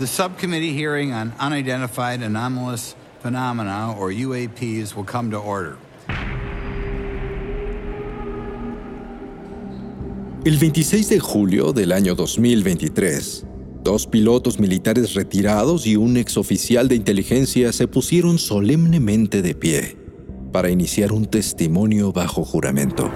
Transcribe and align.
The 0.00 0.06
subcommittee 0.06 0.72
hearing 0.72 1.12
on 1.12 1.34
unidentified 1.38 2.22
anomalous 2.22 2.96
phenomena, 3.18 3.94
or 3.98 4.08
UAPs, 4.10 4.96
will 4.96 5.04
come 5.04 5.30
to 5.30 5.36
order. 5.36 5.76
El 10.46 10.56
26 10.56 11.06
de 11.10 11.20
julio 11.20 11.74
del 11.74 11.92
año 11.92 12.14
2023, 12.14 13.44
dos 13.84 14.06
pilotos 14.06 14.58
militares 14.58 15.12
retirados 15.12 15.86
y 15.86 15.96
un 15.96 16.16
exoficial 16.16 16.88
de 16.88 16.94
inteligencia 16.94 17.70
se 17.70 17.86
pusieron 17.86 18.38
solemnemente 18.38 19.42
de 19.42 19.54
pie 19.54 19.98
para 20.50 20.70
iniciar 20.70 21.12
un 21.12 21.26
testimonio 21.26 22.10
bajo 22.10 22.42
juramento. 22.42 23.10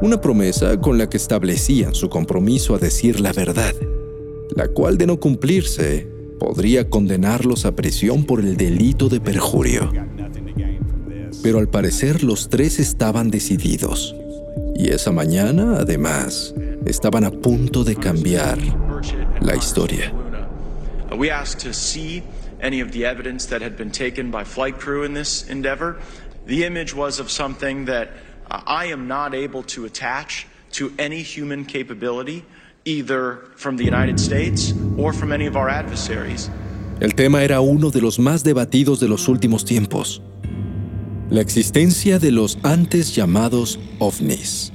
Una 0.00 0.20
promesa 0.20 0.80
con 0.80 0.96
la 0.96 1.10
que 1.10 1.16
establecían 1.16 1.96
su 1.96 2.08
compromiso 2.08 2.76
a 2.76 2.78
decir 2.78 3.18
la 3.18 3.32
verdad 3.32 3.74
la 4.54 4.68
cual 4.68 4.98
de 4.98 5.06
no 5.06 5.18
cumplirse 5.18 6.06
podría 6.38 6.88
condenarlos 6.88 7.64
a 7.64 7.74
prisión 7.74 8.24
por 8.24 8.40
el 8.40 8.56
delito 8.56 9.08
de 9.08 9.20
perjurio. 9.20 9.92
Pero 11.42 11.58
al 11.58 11.68
parecer 11.68 12.22
los 12.22 12.48
tres 12.48 12.78
estaban 12.78 13.30
decididos. 13.30 14.14
Y 14.74 14.88
esa 14.88 15.12
mañana, 15.12 15.78
además, 15.78 16.54
estaban 16.86 17.24
a 17.24 17.30
punto 17.30 17.84
de 17.84 17.96
cambiar 17.96 18.58
la 19.40 19.54
historia. 19.54 20.12
We 21.16 21.30
asked 21.30 21.60
to 21.60 21.72
see 21.72 22.22
any 22.60 22.80
of 22.80 22.90
the 22.92 23.04
evidence 23.04 23.46
that 23.48 23.60
had 23.60 23.76
been 23.76 23.90
taken 23.90 24.30
by 24.30 24.44
flight 24.44 24.78
crew 24.78 25.04
in 25.04 25.14
this 25.14 25.48
endeavor. 25.48 25.98
The 26.46 26.64
image 26.64 26.94
was 26.94 27.20
of 27.20 27.30
something 27.30 27.84
that 27.86 28.08
uh, 28.50 28.62
I 28.66 28.86
am 28.86 29.06
not 29.06 29.34
able 29.34 29.62
to 29.74 29.84
attach 29.84 30.46
to 30.72 30.92
any 30.98 31.22
human 31.22 31.64
capability 31.64 32.44
either 32.84 33.38
from 33.56 33.76
the 33.76 33.84
United 33.84 34.18
States 34.18 34.74
or 34.96 35.12
from 35.12 35.32
any 35.32 35.46
of 35.46 35.56
our 35.56 35.68
adversaries. 35.68 36.50
El 37.00 37.14
tema 37.14 37.42
era 37.42 37.60
uno 37.60 37.90
de 37.90 38.00
los 38.00 38.18
más 38.18 38.44
debatidos 38.44 39.00
de 39.00 39.08
los 39.08 39.28
últimos 39.28 39.64
tiempos. 39.64 40.22
La 41.30 41.40
existencia 41.40 42.18
de 42.18 42.30
los 42.30 42.58
antes 42.62 43.14
llamados 43.14 43.80
ovnis, 43.98 44.72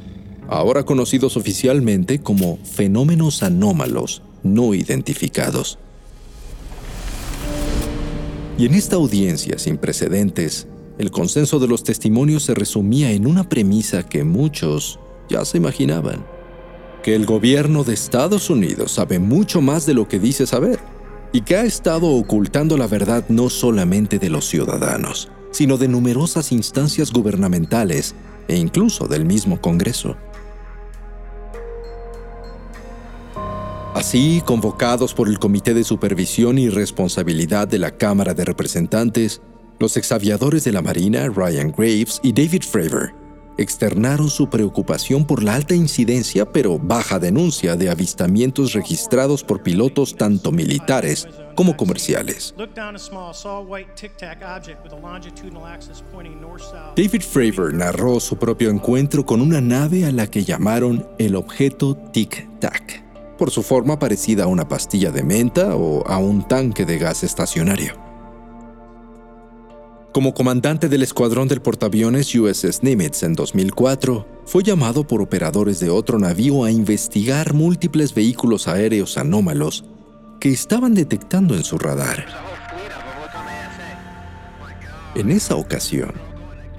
ahora 0.50 0.84
conocidos 0.84 1.38
oficialmente 1.38 2.20
como 2.20 2.58
fenómenos 2.64 3.44
anómalos 3.44 4.22
no 4.44 4.74
identificados. 4.74 5.78
Y 8.58 8.66
en 8.66 8.74
esta 8.74 8.96
audiencia 8.96 9.60
sin 9.60 9.78
precedentes, 9.78 10.68
el 10.98 11.12
consenso 11.12 11.60
de 11.60 11.68
los 11.68 11.84
testimonios 11.84 12.44
se 12.44 12.56
resumía 12.56 13.12
en 13.12 13.28
una 13.28 13.48
premisa 13.48 14.02
que 14.04 14.24
muchos 14.24 15.00
ya 15.30 15.46
se 15.46 15.58
imaginaban 15.58 16.37
que 17.08 17.16
el 17.16 17.26
gobierno 17.26 17.86
de 17.86 17.94
Estados 17.94 18.50
Unidos 18.50 18.92
sabe 18.92 19.18
mucho 19.18 19.62
más 19.62 19.86
de 19.86 19.94
lo 19.94 20.10
que 20.10 20.20
dice 20.20 20.46
saber 20.46 20.78
y 21.32 21.40
que 21.40 21.56
ha 21.56 21.64
estado 21.64 22.08
ocultando 22.08 22.78
la 22.78 22.86
verdad 22.86 23.24
no 23.30 23.50
solamente 23.50 24.20
de 24.20 24.30
los 24.30 24.46
ciudadanos, 24.46 25.32
sino 25.52 25.78
de 25.78 25.88
numerosas 25.88 26.52
instancias 26.52 27.14
gubernamentales 27.14 28.14
e 28.50 28.58
incluso 28.58 29.08
del 29.08 29.24
mismo 29.24 29.62
Congreso. 29.62 30.18
Así, 33.94 34.44
convocados 34.46 35.14
por 35.14 35.30
el 35.30 35.40
Comité 35.40 35.74
de 35.74 35.86
Supervisión 35.86 36.58
y 36.58 36.68
Responsabilidad 36.68 37.70
de 37.70 37.80
la 37.80 37.92
Cámara 37.92 38.34
de 38.34 38.44
Representantes, 38.44 39.42
los 39.80 39.96
exaviadores 39.96 40.66
de 40.66 40.74
la 40.74 40.82
Marina 40.82 41.26
Ryan 41.30 41.72
Graves 41.72 42.20
y 42.22 42.34
David 42.34 42.64
Fravor 42.64 43.27
externaron 43.58 44.30
su 44.30 44.50
preocupación 44.50 45.26
por 45.26 45.44
la 45.44 45.56
alta 45.56 45.76
incidencia 45.76 46.52
pero 46.52 46.80
baja 46.80 47.20
denuncia 47.20 47.76
de 47.76 47.90
avistamientos 47.90 48.74
registrados 48.74 49.44
por 49.44 49.64
pilotos 49.64 50.16
tanto 50.16 50.52
militares 50.52 51.28
como 51.56 51.76
comerciales. 51.76 52.54
David 56.96 57.22
Fravor 57.22 57.74
narró 57.74 58.20
su 58.20 58.38
propio 58.38 58.70
encuentro 58.70 59.26
con 59.26 59.42
una 59.42 59.60
nave 59.60 60.06
a 60.06 60.12
la 60.12 60.28
que 60.28 60.44
llamaron 60.44 61.08
el 61.18 61.36
objeto 61.36 61.96
Tic 61.96 62.48
Tac, 62.60 63.04
por 63.38 63.52
su 63.52 63.64
forma 63.64 63.98
parecida 63.98 64.44
a 64.44 64.48
una 64.48 64.68
pastilla 64.68 65.12
de 65.12 65.24
menta 65.24 65.76
o 65.76 66.08
a 66.08 66.18
un 66.18 66.48
tanque 66.48 66.86
de 66.86 67.00
gas 67.00 67.24
estacionario. 67.24 68.07
Como 70.18 70.34
comandante 70.34 70.90
del 70.90 71.04
escuadrón 71.04 71.48
del 71.48 71.62
portaaviones 71.62 72.34
USS 72.34 72.82
Nimitz 72.82 73.22
en 73.22 73.34
2004, 73.34 74.28
fue 74.48 74.64
llamado 74.64 75.06
por 75.06 75.22
operadores 75.22 75.80
de 75.80 75.92
otro 75.92 76.18
navío 76.18 76.64
a 76.64 76.72
investigar 76.72 77.54
múltiples 77.54 78.16
vehículos 78.16 78.68
aéreos 78.68 79.20
anómalos 79.20 79.86
que 80.40 80.50
estaban 80.50 80.96
detectando 80.96 81.54
en 81.54 81.64
su 81.64 81.78
radar. 81.78 82.26
En 85.14 85.30
esa 85.30 85.56
ocasión, 85.56 86.14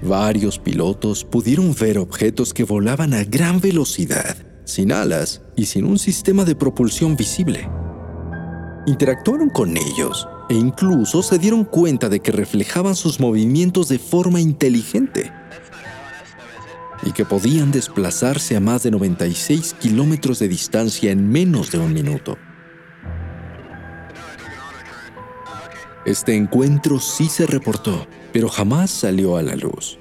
varios 0.01 0.59
pilotos 0.59 1.23
pudieron 1.23 1.73
ver 1.73 1.97
objetos 1.97 2.53
que 2.53 2.65
volaban 2.65 3.13
a 3.13 3.23
gran 3.23 3.61
velocidad, 3.61 4.35
sin 4.65 4.91
alas 4.91 5.43
y 5.55 5.67
sin 5.67 5.85
un 5.85 5.97
sistema 5.97 6.43
de 6.43 6.55
propulsión 6.55 7.15
visible. 7.15 7.69
Interactuaron 8.85 9.49
con 9.49 9.77
ellos 9.77 10.27
e 10.49 10.55
incluso 10.55 11.21
se 11.21 11.37
dieron 11.37 11.63
cuenta 11.63 12.09
de 12.09 12.19
que 12.19 12.31
reflejaban 12.31 12.95
sus 12.95 13.19
movimientos 13.19 13.87
de 13.87 13.99
forma 13.99 14.41
inteligente 14.41 15.31
y 17.03 17.11
que 17.11 17.23
podían 17.23 17.71
desplazarse 17.71 18.55
a 18.55 18.59
más 18.59 18.83
de 18.83 18.91
96 18.91 19.75
kilómetros 19.79 20.39
de 20.39 20.47
distancia 20.47 21.11
en 21.11 21.29
menos 21.29 21.71
de 21.71 21.77
un 21.77 21.93
minuto. 21.93 22.37
Este 26.05 26.35
encuentro 26.35 26.99
sí 26.99 27.29
se 27.29 27.45
reportó, 27.45 28.07
pero 28.33 28.49
jamás 28.49 28.89
salió 28.89 29.37
a 29.37 29.43
la 29.43 29.55
luz, 29.55 29.99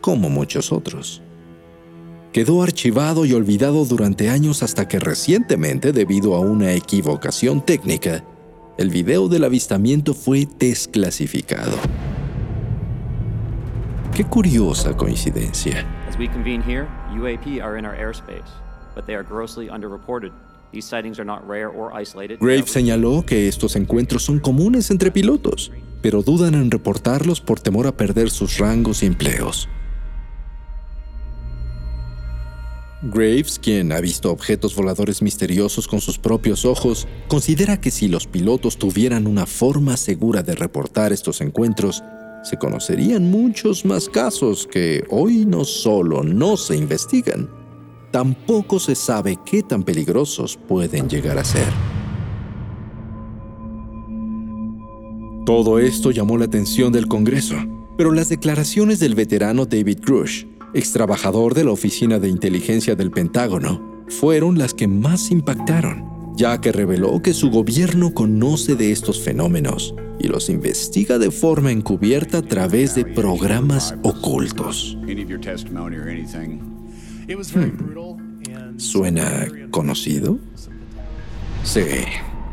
como 0.00 0.30
muchos 0.30 0.72
otros. 0.72 1.22
Quedó 2.32 2.62
archivado 2.62 3.26
y 3.26 3.34
olvidado 3.34 3.84
durante 3.84 4.30
años 4.30 4.62
hasta 4.62 4.88
que 4.88 4.98
recientemente, 4.98 5.92
debido 5.92 6.34
a 6.34 6.40
una 6.40 6.72
equivocación 6.72 7.62
técnica, 7.64 8.24
el 8.78 8.90
video 8.90 9.28
del 9.28 9.44
avistamiento 9.44 10.14
fue 10.14 10.48
desclasificado. 10.58 11.76
Qué 14.14 14.24
curiosa 14.24 14.96
coincidencia. 14.96 15.86
Grave 22.40 22.66
señaló 22.66 23.24
que 23.26 23.48
estos 23.48 23.76
encuentros 23.76 24.22
son 24.22 24.38
comunes 24.38 24.90
entre 24.90 25.10
pilotos, 25.10 25.70
pero 26.00 26.22
dudan 26.22 26.54
en 26.54 26.70
reportarlos 26.70 27.40
por 27.40 27.60
temor 27.60 27.86
a 27.86 27.92
perder 27.92 28.30
sus 28.30 28.58
rangos 28.58 29.02
y 29.02 29.06
empleos. 29.06 29.68
Graves, 33.04 33.58
quien 33.58 33.90
ha 33.90 34.00
visto 34.00 34.30
objetos 34.30 34.76
voladores 34.76 35.22
misteriosos 35.22 35.88
con 35.88 36.00
sus 36.00 36.18
propios 36.18 36.64
ojos, 36.64 37.08
considera 37.26 37.80
que 37.80 37.90
si 37.90 38.06
los 38.06 38.28
pilotos 38.28 38.76
tuvieran 38.76 39.26
una 39.26 39.44
forma 39.44 39.96
segura 39.96 40.44
de 40.44 40.54
reportar 40.54 41.12
estos 41.12 41.40
encuentros, 41.40 42.04
se 42.44 42.58
conocerían 42.58 43.28
muchos 43.28 43.84
más 43.84 44.08
casos 44.08 44.68
que 44.70 45.04
hoy 45.10 45.44
no 45.44 45.64
solo 45.64 46.22
no 46.22 46.56
se 46.56 46.76
investigan, 46.76 47.50
tampoco 48.12 48.78
se 48.78 48.94
sabe 48.94 49.36
qué 49.44 49.64
tan 49.64 49.82
peligrosos 49.82 50.56
pueden 50.68 51.08
llegar 51.08 51.38
a 51.38 51.44
ser. 51.44 51.66
Todo 55.44 55.80
esto 55.80 56.12
llamó 56.12 56.38
la 56.38 56.44
atención 56.44 56.92
del 56.92 57.08
Congreso, 57.08 57.56
pero 57.96 58.12
las 58.12 58.28
declaraciones 58.28 59.00
del 59.00 59.16
veterano 59.16 59.66
David 59.66 59.98
Grush 60.06 60.51
ex 60.74 60.92
trabajador 60.92 61.54
de 61.54 61.64
la 61.64 61.72
Oficina 61.72 62.18
de 62.18 62.28
Inteligencia 62.28 62.94
del 62.94 63.10
Pentágono, 63.10 64.04
fueron 64.08 64.58
las 64.58 64.74
que 64.74 64.88
más 64.88 65.30
impactaron. 65.30 66.10
ya 66.34 66.60
que 66.62 66.72
reveló 66.72 67.20
que 67.20 67.34
su 67.34 67.50
gobierno 67.50 68.14
conoce 68.14 68.74
de 68.74 68.90
estos 68.90 69.20
fenómenos 69.20 69.94
y 70.18 70.28
los 70.28 70.48
investiga 70.48 71.18
de 71.18 71.30
forma 71.30 71.70
encubierta 71.72 72.38
a 72.38 72.42
través 72.42 72.94
de 72.94 73.04
programas 73.04 73.94
ocultos. 74.02 74.96
Hmm. 77.54 78.78
¿Suena 78.78 79.46
conocido? 79.70 80.38
Sí, 81.64 81.82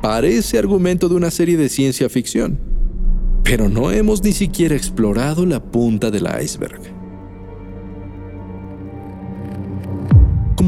parece 0.02 0.58
argumento 0.58 1.08
de 1.08 1.16
una 1.16 1.32
serie 1.32 1.58
de 1.58 1.70
ciencia 1.70 2.10
ficción, 2.10 2.60
pero 3.44 3.70
no 3.70 3.92
hemos 3.92 4.24
ni 4.24 4.34
siquiera 4.34 4.76
explorado 4.76 5.46
la 5.46 5.64
punta 5.64 6.12
del 6.12 6.28
iceberg. 6.44 6.99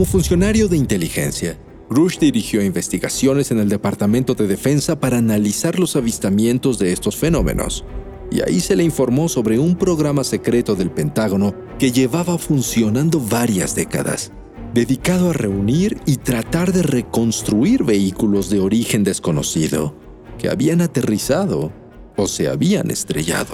Como 0.02 0.14
funcionario 0.14 0.68
de 0.68 0.78
inteligencia, 0.78 1.60
Rush 1.88 2.18
dirigió 2.18 2.64
investigaciones 2.64 3.52
en 3.52 3.60
el 3.60 3.70
Departamento 3.70 4.34
de 4.34 4.48
Defensa 4.48 5.00
para 5.00 5.20
analizar 5.20 5.78
los 5.78 5.96
avistamientos 5.96 6.80
de 6.80 6.92
estos 6.92 7.16
fenómenos, 7.16 7.86
y 8.32 8.42
ahí 8.42 8.62
se 8.62 8.76
le 8.76 8.84
informó 8.84 9.30
sobre 9.30 9.60
un 9.60 9.76
programa 9.76 10.24
secreto 10.24 10.74
del 10.74 10.90
Pentágono 10.90 11.54
que 11.78 11.92
llevaba 11.92 12.40
funcionando 12.40 13.20
varias 13.20 13.76
décadas, 13.76 14.32
dedicado 14.74 15.30
a 15.30 15.34
reunir 15.34 16.00
y 16.08 16.16
tratar 16.16 16.74
de 16.74 16.82
reconstruir 16.82 17.84
vehículos 17.84 18.50
de 18.50 18.60
origen 18.60 19.04
desconocido 19.04 19.96
que 20.40 20.50
habían 20.50 20.82
aterrizado 20.82 21.72
o 22.18 22.26
se 22.26 22.48
habían 22.48 22.90
estrellado. 22.90 23.54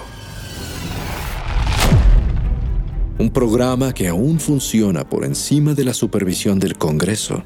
Un 3.18 3.30
programa 3.30 3.92
que 3.92 4.08
aún 4.08 4.38
funciona 4.38 5.08
por 5.08 5.24
encima 5.24 5.74
de 5.74 5.84
la 5.84 5.94
supervisión 5.94 6.58
del 6.58 6.76
Congreso 6.76 7.42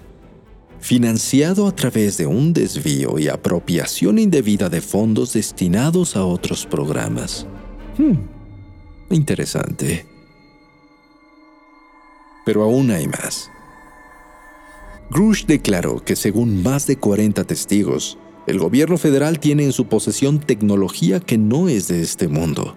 financiado 0.82 1.68
a 1.68 1.76
través 1.76 2.18
de 2.18 2.26
un 2.26 2.52
desvío 2.52 3.16
y 3.16 3.28
apropiación 3.28 4.18
indebida 4.18 4.68
de 4.68 4.80
fondos 4.80 5.32
destinados 5.32 6.16
a 6.16 6.24
otros 6.24 6.66
programas. 6.66 7.46
Hmm, 7.96 8.16
interesante. 9.14 10.04
Pero 12.44 12.64
aún 12.64 12.90
hay 12.90 13.06
más. 13.06 13.48
Grush 15.10 15.46
declaró 15.46 16.04
que 16.04 16.16
según 16.16 16.64
más 16.64 16.88
de 16.88 16.96
40 16.96 17.44
testigos, 17.44 18.18
el 18.48 18.58
gobierno 18.58 18.98
federal 18.98 19.38
tiene 19.38 19.62
en 19.62 19.72
su 19.72 19.86
posesión 19.86 20.40
tecnología 20.40 21.20
que 21.20 21.38
no 21.38 21.68
es 21.68 21.86
de 21.86 22.02
este 22.02 22.26
mundo. 22.26 22.76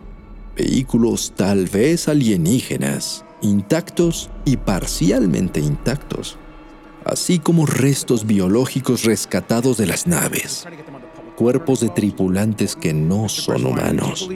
Vehículos 0.55 1.33
tal 1.35 1.65
vez 1.65 2.07
alienígenas, 2.07 3.25
intactos 3.41 4.29
y 4.45 4.57
parcialmente 4.57 5.59
intactos 5.59 6.37
así 7.05 7.39
como 7.39 7.65
restos 7.65 8.25
biológicos 8.25 9.03
rescatados 9.03 9.77
de 9.77 9.85
las 9.85 10.07
naves, 10.07 10.67
cuerpos 11.35 11.79
de 11.79 11.89
tripulantes 11.89 12.75
que 12.75 12.93
no 12.93 13.29
son 13.29 13.65
humanos. 13.65 14.27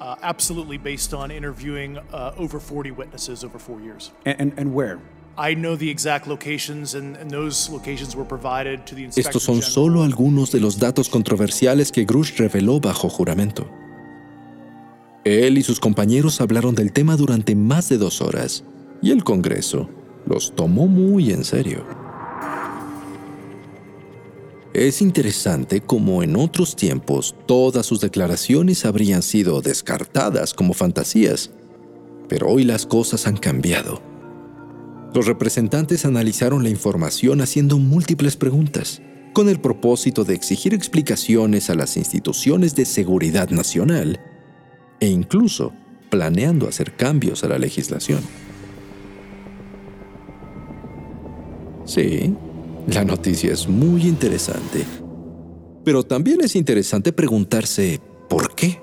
Uh, 0.00 0.16
absolutely, 0.22 0.76
based 0.76 1.14
on 1.14 1.30
interviewing 1.30 1.96
uh, 2.12 2.32
over 2.36 2.58
40 2.60 2.90
witnesses 2.90 3.44
over 3.44 3.58
four 3.58 3.80
years. 3.80 4.12
And, 4.26 4.40
and, 4.40 4.58
and 4.58 4.74
where? 4.74 4.98
I 5.36 5.54
know 5.56 5.76
the 5.76 5.90
exact 5.90 6.28
locations, 6.28 6.94
and, 6.94 7.16
and 7.16 7.28
those 7.28 7.68
locations 7.68 8.14
were 8.14 8.26
provided 8.26 8.84
to 8.86 8.94
the 8.94 9.04
Inspector 9.04 9.28
Estos 9.28 9.42
son 9.42 9.62
solo 9.62 10.04
algunos 10.04 10.52
de 10.52 10.60
los 10.60 10.78
datos 10.78 11.08
controversiales 11.08 11.90
que 11.90 12.04
Grush 12.04 12.36
reveló 12.36 12.78
bajo 12.78 13.08
juramento. 13.08 13.68
Él 15.24 15.58
y 15.58 15.62
sus 15.62 15.80
compañeros 15.80 16.40
hablaron 16.40 16.74
del 16.74 16.92
tema 16.92 17.16
durante 17.16 17.56
más 17.56 17.88
de 17.88 17.98
dos 17.98 18.20
horas, 18.20 18.62
y 19.02 19.10
el 19.10 19.24
Congreso, 19.24 19.88
los 20.26 20.54
tomó 20.54 20.86
muy 20.86 21.32
en 21.32 21.44
serio. 21.44 21.84
Es 24.72 25.02
interesante 25.02 25.80
como 25.80 26.22
en 26.22 26.36
otros 26.36 26.76
tiempos 26.76 27.34
todas 27.46 27.86
sus 27.86 28.00
declaraciones 28.00 28.84
habrían 28.84 29.22
sido 29.22 29.62
descartadas 29.62 30.54
como 30.54 30.74
fantasías, 30.74 31.50
pero 32.28 32.48
hoy 32.48 32.64
las 32.64 32.86
cosas 32.86 33.26
han 33.26 33.36
cambiado. 33.36 34.13
Los 35.14 35.26
representantes 35.26 36.04
analizaron 36.04 36.64
la 36.64 36.70
información 36.70 37.40
haciendo 37.40 37.78
múltiples 37.78 38.36
preguntas, 38.36 39.00
con 39.32 39.48
el 39.48 39.60
propósito 39.60 40.24
de 40.24 40.34
exigir 40.34 40.74
explicaciones 40.74 41.70
a 41.70 41.76
las 41.76 41.96
instituciones 41.96 42.74
de 42.74 42.84
seguridad 42.84 43.50
nacional 43.50 44.18
e 44.98 45.06
incluso 45.06 45.72
planeando 46.10 46.66
hacer 46.66 46.96
cambios 46.96 47.44
a 47.44 47.48
la 47.48 47.58
legislación. 47.58 48.20
Sí, 51.84 52.34
la 52.88 53.04
noticia 53.04 53.52
es 53.52 53.68
muy 53.68 54.08
interesante. 54.08 54.84
Pero 55.84 56.02
también 56.02 56.40
es 56.40 56.56
interesante 56.56 57.12
preguntarse, 57.12 58.00
¿por 58.28 58.56
qué? 58.56 58.80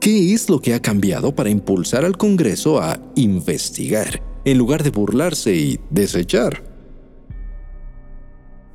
¿Qué 0.00 0.32
es 0.32 0.48
lo 0.48 0.60
que 0.60 0.72
ha 0.72 0.80
cambiado 0.80 1.34
para 1.34 1.50
impulsar 1.50 2.06
al 2.06 2.16
Congreso 2.16 2.80
a 2.80 2.98
investigar, 3.16 4.22
en 4.46 4.58
lugar 4.58 4.84
de 4.84 4.90
burlarse 4.90 5.54
y 5.54 5.80
desechar? 5.90 6.62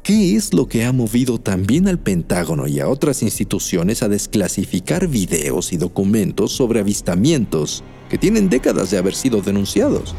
¿Qué 0.04 0.36
es 0.36 0.54
lo 0.54 0.68
que 0.68 0.84
ha 0.84 0.92
movido 0.92 1.40
también 1.40 1.88
al 1.88 1.98
Pentágono 1.98 2.68
y 2.68 2.82
a 2.82 2.90
otras 2.90 3.24
instituciones 3.24 4.04
a 4.04 4.10
desclasificar 4.10 5.08
videos 5.08 5.72
y 5.72 5.78
documentos 5.78 6.52
sobre 6.52 6.82
avistamientos 6.82 7.84
que 8.10 8.18
tienen 8.18 8.50
décadas 8.50 8.92
de 8.92 8.98
haber 8.98 9.16
sido 9.16 9.42
denunciados? 9.42 10.14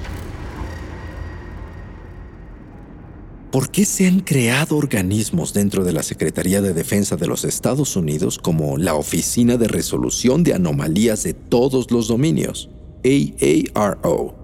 ¿Por 3.51 3.71
qué 3.71 3.85
se 3.85 4.07
han 4.07 4.21
creado 4.21 4.79
organismos 4.79 5.53
dentro 5.53 5.85
de 5.85 5.93
la 5.93 6.03
Secretaría 6.03 6.63
de 6.63 6.73
Defensa 6.73 7.17
de 7.17 7.27
los 7.27 7.45
Estados 7.45 7.97
Unidos 7.97 8.39
como 8.39 8.79
la 8.79 8.95
Oficina 8.95 9.59
de 9.59 9.69
Resolución 9.69 10.45
de 10.45 10.55
Anomalías 10.55 11.25
de 11.25 11.35
Todos 11.35 11.91
los 11.91 12.09
Dominios, 12.09 12.71
AARO, 13.05 14.42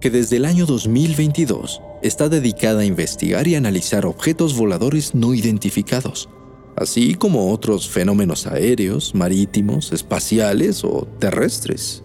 que 0.00 0.10
desde 0.10 0.36
el 0.36 0.44
año 0.44 0.66
2022 0.66 1.80
está 2.02 2.28
dedicada 2.28 2.80
a 2.80 2.84
investigar 2.84 3.48
y 3.48 3.54
analizar 3.54 4.06
objetos 4.06 4.56
voladores 4.56 5.14
no 5.14 5.34
identificados, 5.34 6.28
así 6.76 7.14
como 7.14 7.52
otros 7.52 7.88
fenómenos 7.88 8.46
aéreos, 8.46 9.14
marítimos, 9.14 9.92
espaciales 9.92 10.84
o 10.84 11.06
terrestres? 11.18 12.02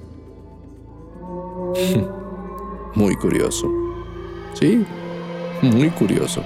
Muy 2.96 3.16
curioso. 3.16 3.70
Sí, 4.54 4.86
muy 5.62 5.90
curioso. 5.92 6.44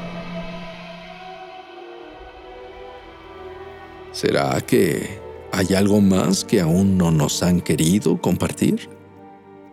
¿Será 4.11 4.61
que 4.61 5.19
hay 5.51 5.73
algo 5.75 6.01
más 6.01 6.45
que 6.45 6.61
aún 6.61 6.97
no 6.97 7.11
nos 7.11 7.41
han 7.41 7.61
querido 7.61 8.21
compartir? 8.21 8.89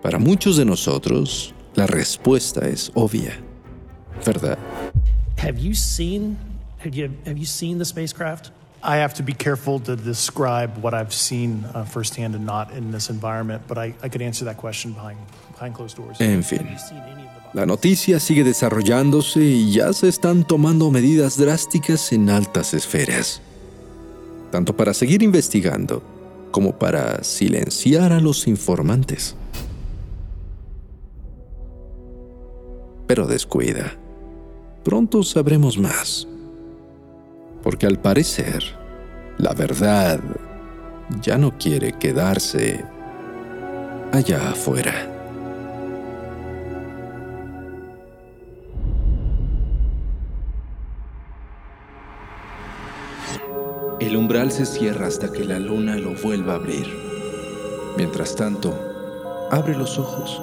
Para 0.01 0.19
muchos 0.19 0.57
de 0.57 0.65
nosotros, 0.65 1.55
la 1.75 1.87
respuesta 1.87 2.69
es 2.69 2.91
obvia, 2.95 3.33
¿verdad? 4.25 4.59
Have 5.39 5.59
you 5.59 5.75
seen 5.75 6.37
have 6.85 6.95
you, 6.95 7.11
have 7.25 7.39
you 7.39 7.47
seen 7.47 7.79
the 7.79 7.85
spacecraft? 7.85 8.51
I 8.83 8.97
have 8.97 9.15
to 9.15 9.23
be 9.23 9.33
careful 9.33 9.79
to 9.81 9.95
describe 9.95 10.77
what 10.83 10.93
I've 10.93 11.13
seen 11.13 11.65
uh, 11.73 11.85
firsthand 11.85 12.35
and 12.35 12.45
not 12.45 12.73
in 12.73 12.91
this 12.91 13.11
environment, 13.11 13.63
but 13.69 13.79
I, 13.79 13.95
I 14.03 14.09
could 14.09 14.23
answer 14.23 14.45
that 14.47 14.57
question 14.57 14.93
behind, 14.93 15.19
behind 15.53 15.75
closed 15.75 15.97
doors. 15.97 16.21
En 16.21 16.43
fin. 16.43 16.67
La 17.55 17.67
noticia 17.67 18.19
sigue 18.19 18.45
desarrollándose 18.45 19.41
y 19.41 19.73
ya 19.73 19.93
se 19.93 20.09
están 20.09 20.45
tomando 20.45 20.91
medidas 20.91 21.37
drásticas 21.37 22.13
en 22.13 22.31
altas 22.31 22.75
esferas, 22.75 23.41
tanto 24.51 24.75
para 24.75 24.95
seguir 24.95 25.23
investigando 25.23 26.03
como 26.51 26.73
para 26.73 27.23
silenciar 27.23 28.13
a 28.13 28.21
los 28.21 28.49
informantes. 28.49 29.37
Pero 33.07 33.27
descuida, 33.27 33.93
pronto 34.85 35.23
sabremos 35.23 35.79
más, 35.79 36.27
porque 37.63 37.87
al 37.87 37.99
parecer, 37.99 38.65
la 39.39 39.55
verdad 39.55 40.21
ya 41.21 41.37
no 41.39 41.59
quiere 41.59 41.93
quedarse 41.93 42.85
allá 44.13 44.51
afuera. 44.51 45.09
El 54.01 54.17
umbral 54.17 54.51
se 54.51 54.67
cierra 54.67 55.07
hasta 55.07 55.33
que 55.33 55.45
la 55.45 55.59
luna 55.59 55.97
lo 55.97 56.15
vuelva 56.15 56.55
a 56.55 56.57
abrir. 56.57 56.87
Mientras 57.97 58.35
tanto, 58.35 58.75
abre 59.51 59.77
los 59.77 59.99
ojos 59.99 60.43